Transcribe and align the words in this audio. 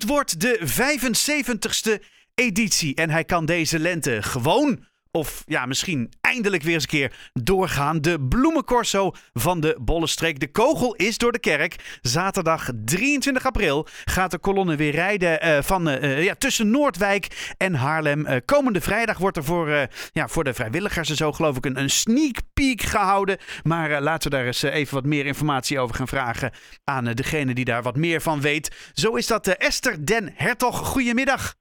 Het 0.00 0.08
wordt 0.08 0.40
de 0.40 0.58
75ste 0.60 2.04
editie 2.34 2.94
en 2.94 3.10
hij 3.10 3.24
kan 3.24 3.46
deze 3.46 3.78
lente 3.78 4.22
gewoon 4.22 4.84
of 5.12 5.42
ja, 5.46 5.66
misschien 5.66 6.12
eindelijk 6.20 6.62
weer 6.62 6.74
eens 6.74 6.82
een 6.82 6.88
keer 6.88 7.30
doorgaan. 7.32 8.00
De 8.00 8.20
bloemencorso 8.28 9.12
van 9.32 9.60
de 9.60 9.76
Bollenstreek. 9.80 10.40
De 10.40 10.50
kogel 10.50 10.94
is 10.94 11.18
door 11.18 11.32
de 11.32 11.38
kerk. 11.38 11.98
Zaterdag 12.00 12.70
23 12.84 13.46
april 13.46 13.86
gaat 14.04 14.30
de 14.30 14.38
kolonne 14.38 14.76
weer 14.76 14.92
rijden 14.92 15.46
uh, 15.46 15.62
van, 15.62 15.88
uh, 15.88 16.24
ja, 16.24 16.34
tussen 16.34 16.70
Noordwijk 16.70 17.54
en 17.56 17.74
Haarlem. 17.74 18.44
Komende 18.44 18.80
vrijdag 18.80 19.18
wordt 19.18 19.36
er 19.36 19.44
voor, 19.44 19.88
ja, 20.12 20.28
voor 20.28 20.44
de 20.44 20.54
vrijwilligers 20.54 21.10
en 21.10 21.16
zo 21.16 21.32
geloof 21.32 21.56
ik 21.56 21.64
een, 21.64 21.78
een 21.78 21.90
sneak 21.90 22.36
peek 22.54 22.82
gehouden. 22.82 23.38
Maar 23.62 24.00
laten 24.00 24.30
we 24.30 24.36
daar 24.36 24.46
eens 24.46 24.62
even 24.62 24.94
wat 24.94 25.04
meer 25.04 25.26
informatie 25.26 25.78
over 25.78 25.94
gaan 25.96 26.08
vragen 26.08 26.52
aan 26.84 27.04
degene 27.04 27.54
die 27.54 27.64
daar 27.64 27.82
wat 27.82 27.96
meer 27.96 28.20
van 28.20 28.40
weet. 28.40 28.90
Zo 28.92 29.14
is 29.14 29.26
dat 29.26 29.46
Esther 29.48 30.06
Den 30.06 30.32
Hertog. 30.34 30.78
Goedemiddag. 30.78 31.54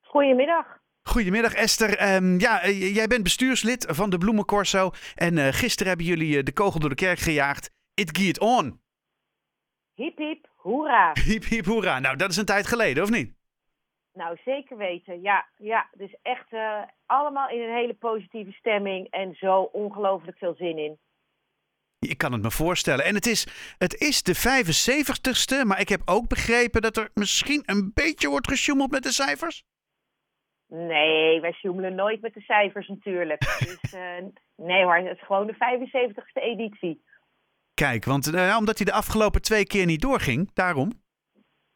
Goedemiddag. 0.00 0.80
Goedemiddag 1.10 1.54
Esther. 1.54 2.14
Um, 2.14 2.38
ja, 2.38 2.62
eh, 2.62 2.94
jij 2.94 3.06
bent 3.06 3.22
bestuurslid 3.22 3.86
van 3.88 4.10
de 4.10 4.18
Bloemencorso. 4.18 4.90
En 5.14 5.36
uh, 5.36 5.46
gisteren 5.46 5.88
hebben 5.88 6.06
jullie 6.06 6.36
uh, 6.36 6.42
de 6.42 6.52
kogel 6.52 6.80
door 6.80 6.88
de 6.88 6.94
kerk 6.94 7.18
gejaagd. 7.18 7.70
It 7.94 8.18
geet 8.18 8.40
on. 8.40 8.80
Hip 9.94 10.16
hip, 10.16 10.48
hoera. 10.56 11.12
Hip 11.26 11.44
hip, 11.44 11.64
hoera. 11.64 11.98
Nou, 11.98 12.16
dat 12.16 12.30
is 12.30 12.36
een 12.36 12.44
tijd 12.44 12.66
geleden, 12.66 13.02
of 13.02 13.10
niet? 13.10 13.34
Nou, 14.12 14.36
zeker 14.44 14.76
weten. 14.76 15.20
Ja, 15.20 15.48
ja. 15.56 15.88
Dus 15.96 16.16
echt 16.22 16.48
allemaal 17.06 17.48
in 17.48 17.60
een 17.60 17.74
hele 17.74 17.94
positieve 17.94 18.52
stemming 18.52 19.06
en 19.10 19.34
zo 19.34 19.62
ongelooflijk 19.62 20.38
veel 20.38 20.54
zin 20.54 20.78
in. 20.78 20.98
Ik 21.98 22.18
kan 22.18 22.32
het 22.32 22.42
me 22.42 22.50
voorstellen. 22.50 23.04
En 23.04 23.14
het 23.14 23.26
is, 23.26 23.46
het 23.78 23.94
is 23.94 24.22
de 24.22 24.36
75ste, 24.36 25.66
maar 25.66 25.80
ik 25.80 25.88
heb 25.88 26.02
ook 26.04 26.28
begrepen 26.28 26.82
dat 26.82 26.96
er 26.96 27.10
misschien 27.14 27.62
een 27.66 27.90
beetje 27.94 28.28
wordt 28.28 28.48
gesjoemeld 28.48 28.90
met 28.90 29.02
de 29.02 29.12
cijfers. 29.12 29.64
Nee, 30.70 31.40
wij 31.40 31.52
sjoemelen 31.52 31.94
nooit 31.94 32.20
met 32.20 32.34
de 32.34 32.40
cijfers 32.40 32.88
natuurlijk. 32.88 33.40
dus 33.80 33.94
uh, 33.94 34.00
nee 34.56 34.84
hoor, 34.84 34.96
het 34.96 35.16
is 35.16 35.24
gewoon 35.24 35.46
de 35.46 35.54
75ste 35.54 36.42
editie. 36.42 37.02
Kijk, 37.74 38.04
want 38.04 38.26
uh, 38.26 38.56
omdat 38.58 38.76
hij 38.76 38.86
de 38.86 38.92
afgelopen 38.92 39.42
twee 39.42 39.66
keer 39.66 39.86
niet 39.86 40.00
doorging, 40.00 40.50
daarom? 40.54 40.92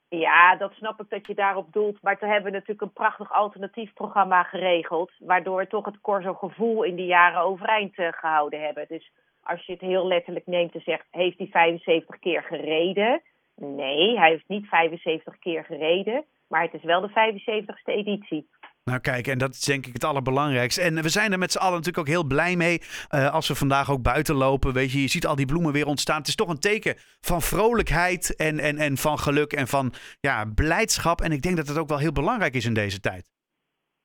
Ja, 0.08 0.56
dat 0.56 0.72
snap 0.72 1.00
ik 1.00 1.10
dat 1.10 1.26
je 1.26 1.34
daarop 1.34 1.72
doelt. 1.72 2.02
Maar 2.02 2.18
toen 2.18 2.28
hebben 2.28 2.50
we 2.50 2.56
natuurlijk 2.58 2.86
een 2.86 2.92
prachtig 2.92 3.32
alternatief 3.32 3.92
programma 3.92 4.42
geregeld. 4.42 5.12
Waardoor 5.18 5.56
we 5.56 5.66
toch 5.66 5.84
het 5.84 6.00
Corso 6.00 6.34
gevoel 6.34 6.82
in 6.82 6.94
die 6.94 7.06
jaren 7.06 7.40
overeind 7.40 7.98
uh, 7.98 8.08
gehouden 8.10 8.60
hebben. 8.60 8.84
Dus 8.88 9.12
als 9.42 9.66
je 9.66 9.72
het 9.72 9.80
heel 9.80 10.06
letterlijk 10.06 10.46
neemt 10.46 10.74
en 10.74 10.80
zegt, 10.80 11.06
heeft 11.10 11.38
hij 11.38 11.46
75 11.46 12.18
keer 12.18 12.42
gereden? 12.42 13.22
Nee, 13.56 14.18
hij 14.18 14.30
heeft 14.30 14.48
niet 14.48 14.68
75 14.68 15.38
keer 15.38 15.64
gereden. 15.64 16.24
Maar 16.48 16.62
het 16.62 16.74
is 16.74 16.82
wel 16.82 17.00
de 17.00 17.10
75ste 17.10 17.94
editie. 17.94 18.48
Nou 18.90 19.00
kijk, 19.00 19.26
en 19.26 19.38
dat 19.38 19.50
is 19.50 19.64
denk 19.64 19.86
ik 19.86 19.92
het 19.92 20.04
allerbelangrijkste. 20.04 20.82
En 20.82 20.94
we 21.02 21.08
zijn 21.08 21.32
er 21.32 21.38
met 21.38 21.52
z'n 21.52 21.58
allen 21.58 21.72
natuurlijk 21.72 21.98
ook 21.98 22.14
heel 22.14 22.24
blij 22.24 22.56
mee 22.56 22.80
uh, 22.80 23.32
als 23.32 23.48
we 23.48 23.54
vandaag 23.54 23.90
ook 23.90 24.02
buiten 24.02 24.34
lopen. 24.34 24.72
Weet 24.72 24.92
je, 24.92 25.00
je 25.00 25.08
ziet 25.08 25.26
al 25.26 25.36
die 25.36 25.46
bloemen 25.46 25.72
weer 25.72 25.86
ontstaan. 25.86 26.18
Het 26.18 26.28
is 26.28 26.34
toch 26.34 26.48
een 26.48 26.58
teken 26.58 26.94
van 27.20 27.40
vrolijkheid 27.40 28.36
en, 28.36 28.58
en, 28.58 28.78
en 28.78 28.96
van 28.96 29.18
geluk 29.18 29.52
en 29.52 29.66
van 29.66 29.92
ja, 30.20 30.44
blijdschap. 30.54 31.20
En 31.20 31.32
ik 31.32 31.42
denk 31.42 31.56
dat 31.56 31.66
het 31.66 31.78
ook 31.78 31.88
wel 31.88 31.98
heel 31.98 32.12
belangrijk 32.12 32.54
is 32.54 32.64
in 32.64 32.74
deze 32.74 33.00
tijd. 33.00 33.32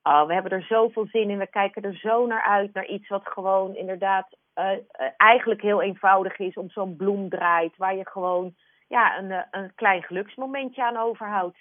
Oh, 0.02 0.26
we 0.26 0.32
hebben 0.32 0.52
er 0.52 0.62
zoveel 0.62 1.06
zin 1.06 1.30
in. 1.30 1.38
We 1.38 1.50
kijken 1.50 1.82
er 1.82 1.96
zo 1.96 2.26
naar 2.26 2.42
uit. 2.42 2.74
Naar 2.74 2.86
iets 2.86 3.08
wat 3.08 3.26
gewoon 3.28 3.76
inderdaad 3.76 4.36
uh, 4.54 4.64
uh, 4.64 4.78
eigenlijk 5.16 5.62
heel 5.62 5.82
eenvoudig 5.82 6.38
is. 6.38 6.54
Om 6.54 6.70
zo'n 6.70 6.96
bloem 6.96 7.28
draait. 7.28 7.76
Waar 7.76 7.96
je 7.96 8.08
gewoon 8.10 8.54
ja, 8.88 9.18
een, 9.18 9.46
een 9.50 9.74
klein 9.74 10.02
geluksmomentje 10.02 10.84
aan 10.84 10.96
overhoudt. 10.96 11.58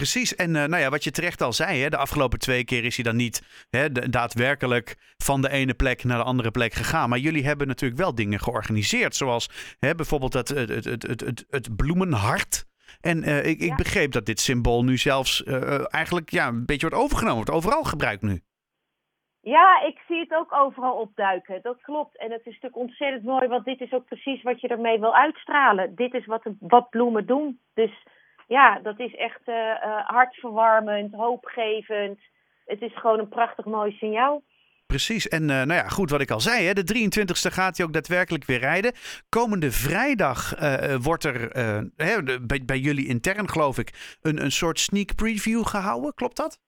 Precies. 0.00 0.34
En 0.34 0.48
uh, 0.48 0.64
nou 0.64 0.82
ja, 0.82 0.90
wat 0.90 1.04
je 1.04 1.10
terecht 1.10 1.42
al 1.42 1.52
zei, 1.52 1.80
hè, 1.82 1.88
de 1.88 1.96
afgelopen 1.96 2.38
twee 2.38 2.64
keer 2.64 2.84
is 2.84 2.94
hij 2.94 3.04
dan 3.04 3.16
niet 3.16 3.66
hè, 3.70 3.92
de, 3.92 4.08
daadwerkelijk 4.08 4.96
van 5.16 5.42
de 5.42 5.50
ene 5.50 5.74
plek 5.74 6.04
naar 6.04 6.18
de 6.18 6.24
andere 6.24 6.50
plek 6.50 6.72
gegaan. 6.72 7.08
Maar 7.08 7.18
jullie 7.18 7.44
hebben 7.44 7.66
natuurlijk 7.66 8.00
wel 8.00 8.14
dingen 8.14 8.40
georganiseerd. 8.40 9.14
Zoals 9.14 9.76
hè, 9.78 9.94
bijvoorbeeld 9.94 10.32
het, 10.32 10.48
het, 10.48 10.68
het, 10.68 11.02
het, 11.02 11.20
het, 11.20 11.44
het 11.50 11.76
bloemenhart. 11.76 12.64
En 13.00 13.28
uh, 13.28 13.46
ik, 13.46 13.60
ik 13.60 13.76
begreep 13.76 14.12
dat 14.12 14.26
dit 14.26 14.40
symbool 14.40 14.84
nu 14.84 14.96
zelfs 14.96 15.42
uh, 15.42 15.94
eigenlijk 15.94 16.30
ja, 16.30 16.48
een 16.48 16.66
beetje 16.66 16.88
wordt 16.88 17.04
overgenomen. 17.04 17.44
Wordt 17.44 17.64
overal 17.64 17.84
gebruikt 17.84 18.22
nu. 18.22 18.40
Ja, 19.40 19.82
ik 19.86 19.98
zie 20.08 20.18
het 20.18 20.34
ook 20.34 20.52
overal 20.52 20.94
opduiken. 20.94 21.62
Dat 21.62 21.80
klopt. 21.82 22.18
En 22.18 22.30
het 22.30 22.40
is 22.40 22.52
natuurlijk 22.52 22.76
ontzettend 22.76 23.24
mooi, 23.24 23.48
want 23.48 23.64
dit 23.64 23.80
is 23.80 23.92
ook 23.92 24.04
precies 24.04 24.42
wat 24.42 24.60
je 24.60 24.68
ermee 24.68 25.00
wil 25.00 25.14
uitstralen. 25.14 25.94
Dit 25.94 26.14
is 26.14 26.26
wat, 26.26 26.42
wat 26.58 26.90
bloemen 26.90 27.26
doen. 27.26 27.60
Dus 27.74 27.92
ja, 28.50 28.80
dat 28.82 28.98
is 28.98 29.14
echt 29.14 29.40
uh, 29.46 29.54
uh, 29.54 30.06
hartverwarmend, 30.06 31.14
hoopgevend. 31.14 32.18
Het 32.66 32.82
is 32.82 32.98
gewoon 32.98 33.18
een 33.18 33.28
prachtig 33.28 33.64
mooi 33.64 33.92
signaal. 33.92 34.42
Precies. 34.86 35.28
En 35.28 35.42
uh, 35.42 35.48
nou 35.48 35.72
ja, 35.72 35.88
goed 35.88 36.10
wat 36.10 36.20
ik 36.20 36.30
al 36.30 36.40
zei, 36.40 36.66
hè, 36.66 36.72
de 36.72 37.10
23e 37.10 37.52
gaat 37.52 37.76
hij 37.76 37.86
ook 37.86 37.92
daadwerkelijk 37.92 38.44
weer 38.44 38.58
rijden. 38.58 38.92
Komende 39.28 39.70
vrijdag 39.70 40.54
wordt 41.00 41.24
er 41.24 41.50
hè, 41.96 42.40
bij, 42.40 42.62
bij 42.64 42.78
jullie 42.78 43.06
intern, 43.06 43.48
geloof 43.48 43.78
ik, 43.78 44.18
een, 44.22 44.42
een 44.42 44.52
soort 44.52 44.80
sneak 44.80 45.14
preview 45.14 45.66
gehouden. 45.66 46.14
Klopt 46.14 46.36
dat? 46.36 46.58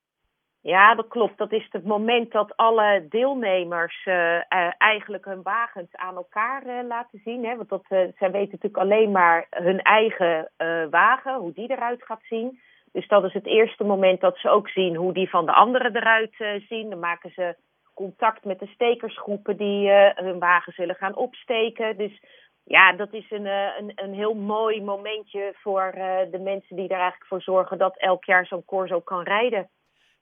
Ja, 0.63 0.95
dat 0.95 1.07
klopt. 1.07 1.37
Dat 1.37 1.51
is 1.51 1.67
het 1.71 1.85
moment 1.85 2.31
dat 2.31 2.55
alle 2.55 3.05
deelnemers 3.09 4.05
uh, 4.05 4.15
uh, 4.35 4.41
eigenlijk 4.77 5.25
hun 5.25 5.41
wagens 5.41 5.95
aan 5.95 6.15
elkaar 6.15 6.65
uh, 6.65 6.87
laten 6.87 7.21
zien. 7.23 7.45
Hè? 7.45 7.55
Want 7.55 7.69
dat, 7.69 7.83
zij 7.87 8.31
weten 8.31 8.51
natuurlijk 8.51 8.77
alleen 8.77 9.11
maar 9.11 9.47
hun 9.49 9.81
eigen 9.81 10.51
wagen, 10.89 11.35
hoe 11.35 11.53
die 11.53 11.71
eruit 11.71 12.03
gaat 12.03 12.23
zien. 12.23 12.59
Dus 12.91 13.07
dat 13.07 13.23
is 13.23 13.33
het 13.33 13.45
eerste 13.45 13.83
moment 13.83 14.21
dat 14.21 14.37
ze 14.37 14.49
ook 14.49 14.69
zien 14.69 14.95
hoe 14.95 15.13
die 15.13 15.29
van 15.29 15.45
de 15.45 15.53
anderen 15.53 15.95
eruit 15.95 16.63
zien. 16.67 16.89
Dan 16.89 16.99
maken 16.99 17.31
ze 17.31 17.55
contact 17.93 18.43
met 18.43 18.59
de 18.59 18.67
stekersgroepen 18.67 19.57
die 19.57 19.89
hun 20.15 20.39
wagen 20.39 20.73
zullen 20.73 20.95
gaan 20.95 21.15
opsteken. 21.15 21.97
Dus 21.97 22.21
ja, 22.63 22.93
dat 22.93 23.13
is 23.13 23.31
een, 23.31 23.45
een, 23.45 23.91
een 23.95 24.13
heel 24.13 24.33
mooi 24.33 24.81
momentje 24.81 25.53
voor 25.53 25.91
de 26.31 26.39
mensen 26.39 26.75
die 26.75 26.87
er 26.87 26.99
eigenlijk 26.99 27.25
voor 27.25 27.41
zorgen 27.41 27.77
dat 27.77 27.97
elk 27.97 28.23
jaar 28.23 28.45
zo'n 28.45 28.65
Corso 28.65 28.99
kan 28.99 29.23
rijden. 29.23 29.69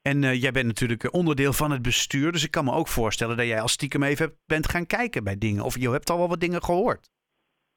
En 0.01 0.23
uh, 0.23 0.41
jij 0.41 0.51
bent 0.51 0.65
natuurlijk 0.65 1.13
onderdeel 1.13 1.53
van 1.53 1.71
het 1.71 1.81
bestuur. 1.81 2.31
Dus 2.31 2.43
ik 2.43 2.51
kan 2.51 2.65
me 2.65 2.71
ook 2.71 2.87
voorstellen 2.87 3.37
dat 3.37 3.45
jij 3.45 3.61
als 3.61 3.71
stiekem 3.71 4.03
even 4.03 4.37
bent 4.45 4.69
gaan 4.69 4.85
kijken 4.85 5.23
bij 5.23 5.37
dingen. 5.37 5.63
Of 5.63 5.79
je 5.79 5.91
hebt 5.91 6.09
al 6.09 6.17
wel 6.17 6.27
wat 6.27 6.39
dingen 6.39 6.63
gehoord. 6.63 7.09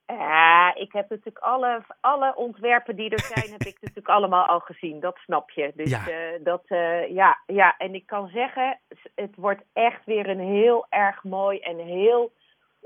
Ja, 0.06 0.74
ik 0.74 0.92
heb 0.92 1.08
natuurlijk 1.08 1.38
alle, 1.38 1.84
alle 2.00 2.36
ontwerpen 2.36 2.96
die 2.96 3.10
er 3.10 3.30
zijn, 3.34 3.52
heb 3.52 3.62
ik 3.62 3.76
natuurlijk 3.80 4.08
allemaal 4.08 4.46
al 4.46 4.60
gezien. 4.60 5.00
Dat 5.00 5.16
snap 5.16 5.50
je. 5.50 5.72
Dus 5.74 5.90
ja. 5.90 6.08
Uh, 6.08 6.44
dat, 6.44 6.62
ja, 7.08 7.42
ja, 7.46 7.76
en 7.78 7.94
ik 7.94 8.06
kan 8.06 8.28
zeggen, 8.28 8.80
het 9.14 9.36
wordt 9.36 9.62
echt 9.72 10.04
weer 10.04 10.28
een 10.28 10.52
heel 10.54 10.86
erg 10.88 11.24
mooi 11.24 11.58
en 11.58 11.78
heel 11.78 12.32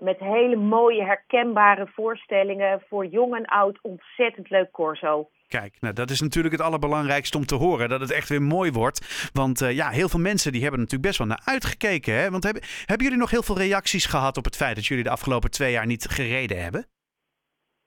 met 0.02 0.18
hele 0.18 0.56
mooie 0.56 1.04
herkenbare 1.04 1.86
voorstellingen 1.86 2.82
voor 2.88 3.06
jong 3.06 3.34
en 3.34 3.44
oud. 3.44 3.78
Ontzettend 3.82 4.50
leuk 4.50 4.70
corso. 4.70 5.28
Kijk, 5.48 5.76
nou, 5.80 5.94
dat 5.94 6.10
is 6.10 6.20
natuurlijk 6.20 6.54
het 6.54 6.64
allerbelangrijkste 6.64 7.36
om 7.36 7.46
te 7.46 7.54
horen. 7.54 7.88
Dat 7.88 8.00
het 8.00 8.12
echt 8.12 8.28
weer 8.28 8.42
mooi 8.42 8.72
wordt. 8.72 9.30
Want 9.32 9.60
uh, 9.60 9.72
ja, 9.72 9.88
heel 9.88 10.08
veel 10.08 10.20
mensen 10.20 10.52
die 10.52 10.62
hebben 10.62 10.80
natuurlijk 10.80 11.08
best 11.08 11.18
wel 11.18 11.26
naar 11.26 11.42
uitgekeken. 11.44 12.14
Hè? 12.14 12.30
Want 12.30 12.44
hebben, 12.44 12.62
hebben 12.84 13.06
jullie 13.06 13.20
nog 13.20 13.30
heel 13.30 13.42
veel 13.42 13.58
reacties 13.58 14.06
gehad 14.06 14.36
op 14.36 14.44
het 14.44 14.56
feit 14.56 14.74
dat 14.74 14.86
jullie 14.86 15.04
de 15.04 15.10
afgelopen 15.10 15.50
twee 15.50 15.72
jaar 15.72 15.86
niet 15.86 16.08
gereden 16.08 16.62
hebben? 16.62 16.86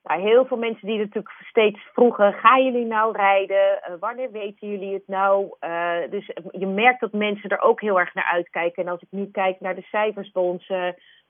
Nou, 0.03 0.21
heel 0.21 0.45
veel 0.45 0.57
mensen 0.57 0.87
die 0.87 0.97
natuurlijk 0.97 1.35
steeds 1.49 1.79
vroegen: 1.93 2.33
gaan 2.33 2.63
jullie 2.63 2.85
nou 2.85 3.15
rijden? 3.17 3.81
Uh, 3.89 3.95
wanneer 3.99 4.31
weten 4.31 4.67
jullie 4.67 4.93
het 4.93 5.07
nou? 5.07 5.55
Uh, 5.61 6.09
dus 6.09 6.31
je 6.51 6.67
merkt 6.67 6.99
dat 6.99 7.13
mensen 7.13 7.49
er 7.49 7.61
ook 7.61 7.81
heel 7.81 7.99
erg 7.99 8.13
naar 8.13 8.31
uitkijken. 8.31 8.83
En 8.83 8.91
als 8.91 9.01
ik 9.01 9.07
nu 9.11 9.29
kijk 9.31 9.59
naar 9.59 9.75
de 9.75 9.87
cijfers 9.91 10.31
bij 10.31 10.43
ons 10.43 10.71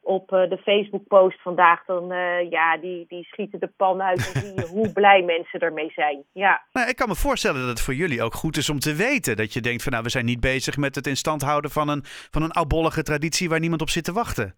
op 0.02 0.32
uh, 0.32 0.50
de 0.50 0.58
Facebook-post 0.58 1.42
vandaag, 1.42 1.86
dan 1.86 2.12
uh, 2.12 2.50
ja, 2.50 2.78
die, 2.78 3.06
die 3.08 3.24
schieten 3.24 3.60
de 3.60 3.72
pan 3.78 4.02
uit. 4.02 4.32
En 4.34 4.42
zie 4.42 4.56
je 4.56 4.68
hoe 4.68 4.94
blij 4.94 5.22
mensen 5.22 5.60
ermee 5.60 5.92
zijn. 5.92 6.24
Ja. 6.32 6.66
Nou, 6.72 6.90
ik 6.90 6.96
kan 6.96 7.08
me 7.08 7.16
voorstellen 7.16 7.60
dat 7.60 7.70
het 7.70 7.82
voor 7.82 7.94
jullie 7.94 8.24
ook 8.24 8.34
goed 8.34 8.58
is 8.58 8.70
om 8.70 8.80
te 8.80 8.96
weten. 8.96 9.38
Dat 9.38 9.54
je 9.54 9.62
denkt 9.62 9.84
van 9.84 9.92
nou, 9.92 10.04
we 10.04 10.10
zijn 10.10 10.26
niet 10.26 10.40
bezig 10.40 10.78
met 10.78 10.96
het 10.96 11.08
in 11.08 11.18
stand 11.18 11.42
houden 11.42 11.72
van 11.72 11.90
een, 11.90 12.02
van 12.06 12.42
een 12.42 12.52
oudbollige 12.52 13.04
traditie 13.04 13.50
waar 13.50 13.60
niemand 13.60 13.82
op 13.82 13.90
zit 13.90 14.04
te 14.04 14.14
wachten. 14.14 14.56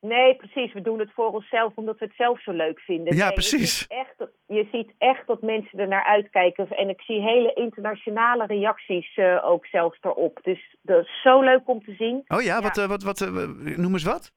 Nee, 0.00 0.36
precies. 0.36 0.72
We 0.72 0.80
doen 0.80 0.98
het 0.98 1.12
voor 1.12 1.32
onszelf 1.32 1.72
omdat 1.74 1.98
we 1.98 2.04
het 2.04 2.14
zelf 2.16 2.42
zo 2.42 2.52
leuk 2.52 2.80
vinden. 2.80 3.16
Ja, 3.16 3.24
nee, 3.24 3.32
precies. 3.32 3.78
Je 3.78 3.86
ziet, 3.86 3.88
echt, 3.88 4.30
je 4.46 4.68
ziet 4.72 4.94
echt 4.98 5.26
dat 5.26 5.42
mensen 5.42 5.78
er 5.78 5.88
naar 5.88 6.04
uitkijken. 6.04 6.68
En 6.68 6.88
ik 6.88 7.00
zie 7.00 7.20
hele 7.20 7.52
internationale 7.54 8.46
reacties 8.46 9.16
uh, 9.16 9.44
ook 9.44 9.66
zelfs 9.66 9.98
erop. 10.00 10.38
Dus 10.42 10.76
dat 10.82 11.04
is 11.04 11.20
zo 11.22 11.40
leuk 11.40 11.68
om 11.68 11.84
te 11.84 11.94
zien. 11.94 12.24
Oh 12.26 12.42
ja, 12.42 12.56
ja. 12.56 12.62
wat, 12.62 12.78
uh, 12.78 12.86
wat, 12.86 13.02
wat 13.02 13.30
noem 13.76 13.92
eens 13.92 14.04
wat? 14.04 14.32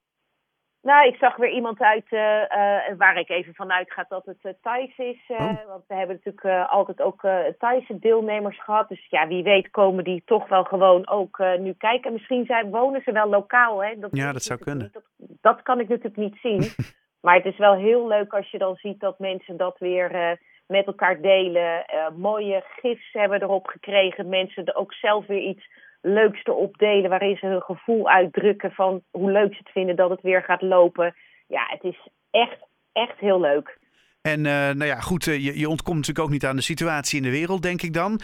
Nou, 0.83 1.07
ik 1.07 1.15
zag 1.15 1.35
weer 1.35 1.49
iemand 1.49 1.79
uit 1.79 2.05
uh, 2.09 2.19
uh, 2.19 2.97
waar 2.97 3.17
ik 3.17 3.29
even 3.29 3.53
vanuit 3.53 3.91
ga 3.91 4.05
dat 4.09 4.25
het 4.25 4.43
uh, 4.43 4.51
Thais 4.61 4.97
is. 4.97 5.19
Oh. 5.27 5.67
Want 5.67 5.83
we 5.87 5.95
hebben 5.95 6.19
natuurlijk 6.23 6.69
altijd 6.69 7.01
ook 7.01 7.21
Thaise 7.57 7.99
deelnemers 7.99 8.63
gehad. 8.63 8.89
Dus 8.89 9.07
ja, 9.09 9.27
wie 9.27 9.43
weet 9.43 9.69
komen 9.71 10.03
die 10.03 10.21
toch 10.25 10.47
wel 10.47 10.63
gewoon 10.63 11.09
ook 11.09 11.43
nu 11.59 11.73
kijken. 11.73 12.13
Misschien 12.13 12.45
zijn, 12.45 12.69
wonen 12.69 13.01
ze 13.01 13.11
wel 13.11 13.29
lokaal. 13.29 13.83
Hè? 13.83 13.99
Dat 13.99 14.09
ja, 14.13 14.31
dat 14.31 14.43
zou 14.43 14.59
kunnen. 14.59 14.89
Dat, 14.91 15.03
dat, 15.41 15.61
kan 15.61 15.79
ik 15.79 15.87
natuurlijk 15.87 16.17
niet 16.17 16.37
zien. 16.41 16.71
maar 17.21 17.35
het 17.35 17.45
is 17.45 17.57
wel 17.57 17.75
heel 17.75 18.07
leuk 18.07 18.33
als 18.33 18.51
je 18.51 18.57
dan 18.57 18.75
ziet 18.75 18.99
dat 18.99 19.19
mensen 19.19 19.57
dat 19.57 19.79
weer 19.79 20.39
met 20.67 20.85
elkaar 20.85 21.21
delen. 21.21 21.85
mooie 22.15 22.63
gifs 22.65 23.13
hebben 23.13 23.41
erop 23.41 23.67
gekregen. 23.67 24.29
Mensen 24.29 24.65
er 24.65 24.75
ook 24.75 24.93
zelf 24.93 25.25
weer 25.25 25.41
iets 25.41 25.69
leuks 26.03 26.43
erop 26.43 26.77
delen. 26.77 27.09
Waarin 27.09 27.35
ze 27.35 27.45
hun 27.45 27.61
gevoel 27.61 28.09
uitdrukken 28.09 28.71
van 28.71 29.03
hoe 29.11 29.31
leuk 29.31 29.51
ze 29.53 29.59
het 29.59 29.71
vinden 29.71 29.95
dat 29.95 30.09
het 30.09 30.21
weer 30.21 30.43
gaat 30.43 30.61
lopen. 30.61 31.15
Ja, 31.47 31.65
het 31.67 31.83
is 31.83 32.07
echt, 32.31 32.57
echt 32.91 33.19
heel 33.19 33.39
leuk. 33.39 33.81
En 34.21 34.41
nou 34.41 34.85
ja, 34.85 34.99
goed, 34.99 35.23
je, 35.25 35.59
je, 35.59 35.69
ontkomt 35.69 35.97
natuurlijk 35.97 36.25
ook 36.25 36.31
niet 36.31 36.45
aan 36.45 36.55
de 36.55 36.61
situatie 36.61 37.17
in 37.17 37.23
de 37.23 37.29
wereld, 37.29 37.61
denk 37.61 37.81
ik 37.81 37.93
dan. 37.93 38.19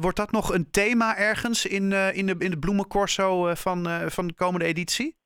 wordt 0.00 0.16
dat 0.16 0.30
nog 0.30 0.54
een 0.54 0.70
thema 0.70 1.16
ergens 1.16 1.66
in, 1.66 1.92
in, 1.92 2.26
de, 2.26 2.34
in 2.38 2.50
de 2.50 2.58
bloemencorso 2.58 3.54
van, 3.54 3.86
van 4.10 4.26
de 4.26 4.34
komende 4.34 4.64
editie? 4.64 5.16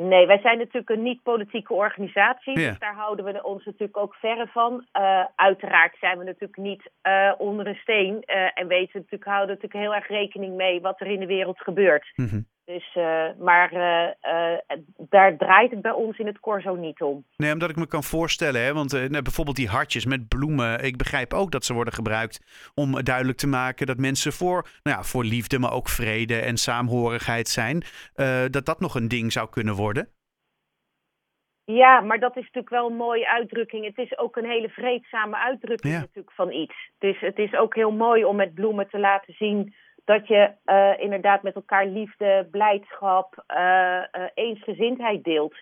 Nee, 0.00 0.26
wij 0.26 0.38
zijn 0.38 0.58
natuurlijk 0.58 0.90
een 0.90 1.02
niet-politieke 1.02 1.74
organisatie. 1.74 2.54
Dus 2.54 2.78
daar 2.78 2.94
houden 2.94 3.24
we 3.24 3.44
ons 3.44 3.64
natuurlijk 3.64 3.96
ook 3.96 4.14
verre 4.14 4.46
van. 4.46 4.86
Uh, 4.92 5.24
uiteraard 5.34 5.96
zijn 6.00 6.18
we 6.18 6.24
natuurlijk 6.24 6.58
niet 6.58 6.90
uh, 7.02 7.32
onder 7.38 7.66
een 7.66 7.78
steen. 7.82 8.22
Uh, 8.26 8.58
en 8.58 8.66
weten 8.66 9.00
natuurlijk, 9.00 9.24
houden 9.24 9.54
natuurlijk 9.54 9.82
heel 9.82 9.94
erg 9.94 10.08
rekening 10.08 10.54
mee 10.54 10.80
wat 10.80 11.00
er 11.00 11.06
in 11.06 11.20
de 11.20 11.26
wereld 11.26 11.60
gebeurt. 11.60 12.12
Mm 12.14 12.28
-hmm. 12.28 12.46
Dus, 12.74 12.94
uh, 12.94 13.28
maar 13.38 13.72
uh, 13.72 14.08
uh, 14.32 14.58
daar 14.96 15.36
draait 15.36 15.70
het 15.70 15.82
bij 15.82 15.92
ons 15.92 16.18
in 16.18 16.26
het 16.26 16.40
Corso 16.40 16.74
niet 16.74 17.00
om. 17.02 17.24
Nee, 17.36 17.52
omdat 17.52 17.70
ik 17.70 17.76
me 17.76 17.86
kan 17.86 18.02
voorstellen, 18.02 18.64
hè, 18.64 18.72
want 18.72 18.92
nou, 18.92 19.22
bijvoorbeeld 19.22 19.56
die 19.56 19.68
hartjes 19.68 20.06
met 20.06 20.28
bloemen. 20.28 20.84
Ik 20.84 20.96
begrijp 20.96 21.32
ook 21.32 21.50
dat 21.50 21.64
ze 21.64 21.74
worden 21.74 21.92
gebruikt 21.92 22.70
om 22.74 23.02
duidelijk 23.02 23.38
te 23.38 23.46
maken 23.46 23.86
dat 23.86 23.98
mensen 23.98 24.32
voor, 24.32 24.68
nou 24.82 24.96
ja, 24.96 25.02
voor 25.02 25.24
liefde, 25.24 25.58
maar 25.58 25.72
ook 25.72 25.88
vrede 25.88 26.40
en 26.40 26.56
saamhorigheid 26.56 27.48
zijn. 27.48 27.82
dat 28.50 28.66
dat 28.66 28.80
nog 28.80 28.94
een 28.94 29.08
ding 29.08 29.32
zou 29.32 29.48
kunnen 29.48 29.74
worden. 29.74 30.08
Ja, 31.64 32.00
maar 32.00 32.18
dat 32.18 32.36
is 32.36 32.42
natuurlijk 32.42 32.68
wel 32.68 32.86
een 32.86 32.96
mooie 32.96 33.28
uitdrukking. 33.28 33.84
Het 33.84 33.98
is 33.98 34.18
ook 34.18 34.36
een 34.36 34.48
hele 34.48 34.68
vreedzame 34.68 35.36
uitdrukking 35.36 35.94
ja. 35.94 36.00
natuurlijk 36.00 36.34
van 36.34 36.52
iets. 36.52 36.90
Dus 36.98 37.20
het 37.20 37.38
is 37.38 37.54
ook 37.54 37.74
heel 37.74 37.92
mooi 37.92 38.24
om 38.24 38.36
met 38.36 38.54
bloemen 38.54 38.88
te 38.88 38.98
laten 38.98 39.34
zien 39.34 39.74
dat 40.08 40.28
je 40.28 40.50
uh, 40.66 41.02
inderdaad 41.04 41.42
met 41.42 41.54
elkaar 41.54 41.86
liefde, 41.86 42.48
blijdschap, 42.50 43.44
uh, 43.48 43.56
uh, 43.56 44.24
eensgezindheid 44.34 45.24
deelt. 45.24 45.54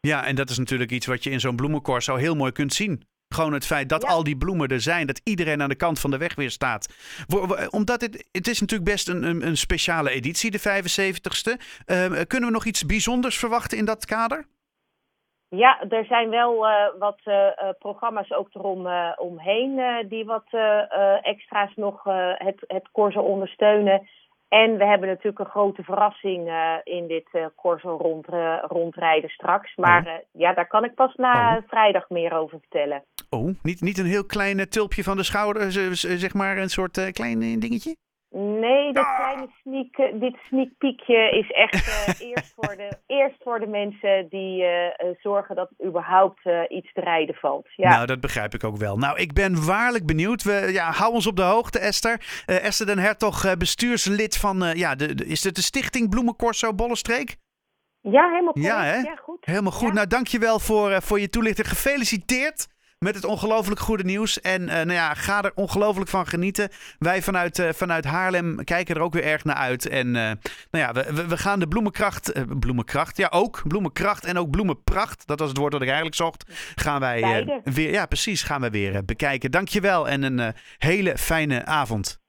Ja, 0.00 0.26
en 0.26 0.34
dat 0.34 0.50
is 0.50 0.58
natuurlijk 0.58 0.90
iets 0.90 1.06
wat 1.06 1.24
je 1.24 1.30
in 1.30 1.40
zo'n 1.40 1.56
bloemencorso 1.56 2.16
heel 2.16 2.34
mooi 2.34 2.52
kunt 2.52 2.72
zien. 2.72 3.06
Gewoon 3.28 3.52
het 3.52 3.66
feit 3.66 3.88
dat 3.88 4.02
ja. 4.02 4.08
al 4.08 4.24
die 4.24 4.36
bloemen 4.36 4.68
er 4.68 4.80
zijn, 4.80 5.06
dat 5.06 5.20
iedereen 5.24 5.62
aan 5.62 5.68
de 5.68 5.74
kant 5.74 6.00
van 6.00 6.10
de 6.10 6.16
weg 6.16 6.34
weer 6.34 6.50
staat. 6.50 6.94
Omdat 7.70 8.00
het, 8.00 8.28
het 8.32 8.48
is 8.48 8.60
natuurlijk 8.60 8.90
best 8.90 9.08
een, 9.08 9.22
een, 9.22 9.46
een 9.46 9.56
speciale 9.56 10.10
editie, 10.10 10.50
de 10.50 10.60
75ste. 10.60 11.84
kunnen 12.26 12.48
we 12.48 12.54
nog 12.54 12.64
iets 12.64 12.86
bijzonders 12.86 13.38
verwachten 13.38 13.78
in 13.78 13.84
dat 13.84 14.04
kader? 14.04 14.46
Ja, 15.56 15.80
er 15.88 16.04
zijn 16.04 16.30
wel 16.30 16.68
uh, 16.68 16.86
wat 16.98 17.18
uh, 17.24 17.48
programma's 17.78 18.32
ook 18.32 18.48
erom 18.52 18.86
uh, 18.86 19.12
omheen 19.16 20.04
die 20.08 20.24
wat 20.24 20.46
extra's 21.22 21.74
nog 21.76 22.04
het, 22.34 22.64
het 22.66 22.88
Corso 22.92 23.20
ondersteunen. 23.20 24.08
En 24.48 24.76
we 24.76 24.84
hebben 24.84 25.08
natuurlijk 25.08 25.38
een 25.38 25.50
grote 25.50 25.82
verrassing 25.82 26.50
in 26.84 27.06
dit 27.06 27.28
Corso 27.56 27.96
rond, 27.96 28.26
rondrijden 28.62 29.30
straks. 29.30 29.76
Maar 29.76 30.06
oh. 30.06 30.40
ja, 30.40 30.54
daar 30.54 30.66
kan 30.66 30.84
ik 30.84 30.94
pas 30.94 31.14
na 31.14 31.56
oh. 31.56 31.62
vrijdag 31.68 32.08
meer 32.08 32.32
over 32.32 32.58
vertellen. 32.58 33.04
Oh, 33.30 33.54
niet, 33.62 33.80
niet 33.80 33.98
een 33.98 34.06
heel 34.06 34.26
klein 34.26 34.68
tulpje 34.68 35.02
van 35.02 35.16
de 35.16 35.22
schouder, 35.22 35.72
zeg 35.96 36.34
maar 36.34 36.58
een 36.58 36.70
soort 36.70 37.12
klein 37.12 37.38
dingetje? 37.40 37.96
Nee, 38.34 38.92
dit 38.92 39.14
kleine 39.16 39.48
sneak, 39.60 39.96
eh, 39.96 40.20
dit 40.20 40.36
sneak 40.46 40.68
peekje 40.78 41.30
is 41.30 41.50
echt 41.50 41.86
uh, 42.20 42.20
eerst, 42.28 42.52
voor 42.54 42.76
de, 42.76 42.98
eerst 43.06 43.42
voor 43.42 43.60
de 43.60 43.66
mensen 43.66 44.26
die 44.28 44.62
uh, 44.62 44.68
zorgen 45.20 45.56
dat 45.56 45.70
überhaupt 45.84 46.40
iets 46.68 46.92
te 46.92 47.00
rijden 47.00 47.34
valt. 47.34 47.68
Ja. 47.76 47.90
Nou, 47.90 48.06
dat 48.06 48.20
begrijp 48.20 48.54
ik 48.54 48.64
ook 48.64 48.76
wel. 48.76 48.96
Nou, 48.96 49.18
ik 49.18 49.32
ben 49.32 49.66
waarlijk 49.66 50.06
benieuwd. 50.06 50.42
We, 50.42 50.68
ja, 50.72 50.90
hou 50.90 51.12
ons 51.12 51.26
op 51.26 51.36
de 51.36 51.42
hoogte, 51.42 51.78
Esther. 51.78 52.42
Esther 52.46 52.86
den 52.86 52.98
Hertog, 52.98 53.56
bestuurslid 53.56 54.36
van, 54.36 54.72
ja, 54.74 54.94
de, 54.94 55.14
de, 55.14 55.24
is 55.24 55.44
het 55.44 55.54
de 55.54 55.62
stichting 55.62 56.10
Bloemencorso 56.10 56.74
Bollenstreek? 56.74 57.36
Ja, 58.00 58.28
helemaal 58.28 58.52
goed. 58.52 58.62
Ja, 58.62 58.82
hè? 58.82 58.96
Ja, 58.96 59.16
goed. 59.16 59.44
Helemaal 59.44 59.72
goed. 59.72 59.88
Ja. 59.88 59.94
Nou, 59.94 60.06
dankjewel 60.06 60.58
voor, 60.58 61.02
voor 61.02 61.20
je 61.20 61.28
toelichting. 61.28 61.68
Gefeliciteerd 61.68 62.68
met 63.02 63.14
het 63.14 63.24
ongelooflijk 63.24 63.80
goede 63.80 64.04
nieuws. 64.04 64.40
En 64.40 64.62
uh, 64.62 64.68
nou 64.68 64.92
ja, 64.92 65.14
ga 65.14 65.42
er 65.42 65.52
ongelooflijk 65.54 66.10
van 66.10 66.26
genieten. 66.26 66.68
Wij 66.98 67.22
vanuit, 67.22 67.58
uh, 67.58 67.68
vanuit 67.72 68.04
Haarlem 68.04 68.64
kijken 68.64 68.94
er 68.94 69.00
ook 69.00 69.12
weer 69.12 69.24
erg 69.24 69.44
naar 69.44 69.56
uit. 69.56 69.88
En 69.88 70.06
uh, 70.06 70.12
nou 70.12 70.36
ja, 70.70 70.92
we, 70.92 71.26
we 71.26 71.36
gaan 71.36 71.58
de 71.58 71.68
bloemenkracht, 71.68 72.32
bloemenkracht, 72.58 73.16
ja 73.16 73.28
ook, 73.30 73.62
bloemenkracht 73.66 74.24
en 74.24 74.38
ook 74.38 74.50
bloemenpracht, 74.50 75.26
dat 75.26 75.38
was 75.38 75.48
het 75.48 75.58
woord 75.58 75.72
dat 75.72 75.80
ik 75.80 75.86
eigenlijk 75.86 76.16
zocht, 76.16 76.44
gaan 76.74 77.00
wij 77.00 77.46
weer, 77.64 77.90
ja 77.90 78.06
precies, 78.06 78.42
gaan 78.42 78.60
we 78.60 78.70
weer 78.70 79.04
bekijken. 79.04 79.50
Dankjewel 79.50 80.08
en 80.08 80.22
een 80.22 80.54
hele 80.78 81.18
fijne 81.18 81.64
avond. 81.64 82.21